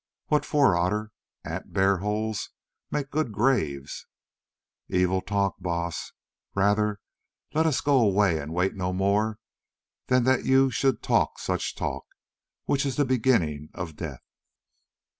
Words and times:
"What 0.29 0.45
for, 0.45 0.75
Otter? 0.75 1.11
Ant 1.43 1.73
bear 1.73 1.97
holes 1.97 2.49
make 2.89 3.11
good 3.11 3.31
graves." 3.31 4.07
"Evil 4.89 5.21
talk, 5.21 5.57
Baas. 5.59 6.11
Rather 6.55 6.99
let 7.53 7.67
us 7.67 7.81
go 7.81 7.99
away 7.99 8.39
and 8.39 8.51
wait 8.51 8.73
no 8.73 8.93
more 8.93 9.37
than 10.07 10.23
that 10.23 10.43
you 10.43 10.71
should 10.71 11.03
talk 11.03 11.37
such 11.37 11.75
talk, 11.75 12.05
which 12.65 12.83
is 12.83 12.95
the 12.95 13.05
beginning 13.05 13.69
of 13.75 13.95
death." 13.95 14.23